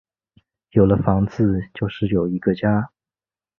[0.71, 2.89] 有了房子就是有一个家